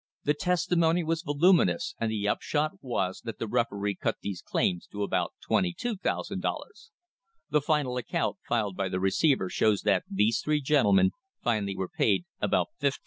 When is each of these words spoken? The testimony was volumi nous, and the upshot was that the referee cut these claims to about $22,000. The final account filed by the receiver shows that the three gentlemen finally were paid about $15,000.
The 0.23 0.33
testimony 0.33 1.03
was 1.03 1.21
volumi 1.21 1.67
nous, 1.67 1.93
and 1.99 2.09
the 2.09 2.27
upshot 2.27 2.71
was 2.81 3.21
that 3.21 3.37
the 3.37 3.45
referee 3.47 3.97
cut 4.01 4.15
these 4.23 4.41
claims 4.41 4.87
to 4.87 5.03
about 5.03 5.33
$22,000. 5.47 6.41
The 7.51 7.61
final 7.61 7.97
account 7.97 8.37
filed 8.49 8.75
by 8.75 8.89
the 8.89 8.99
receiver 8.99 9.47
shows 9.47 9.81
that 9.83 10.03
the 10.09 10.31
three 10.31 10.59
gentlemen 10.59 11.11
finally 11.43 11.77
were 11.77 11.87
paid 11.87 12.25
about 12.41 12.69
$15,000. 12.81 12.95